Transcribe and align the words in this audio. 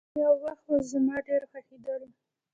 يو 0.21 0.31
وخت 0.45 0.65
وو، 0.69 0.87
زما 0.91 1.15
ډېر 1.27 1.41
خوښيدلو. 1.51 2.09